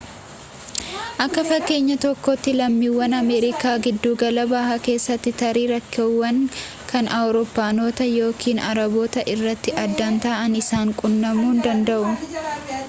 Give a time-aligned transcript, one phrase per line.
[1.23, 6.39] akka fakkeenya tokkootti lammiiwwan ameerikaa giddugala bahaa keessaa tarii rakkoowwan
[6.93, 12.15] kan awurooppaanotaa yookiin arabootaa irraa adda ta'an isaan quunnamuu danda'u